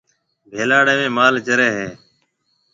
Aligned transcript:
ڀيلاڙيَ 0.51 0.93
۾ 1.01 1.07
مال 1.17 1.35
چريَ 1.47 1.69
هيَ۔ 1.77 1.87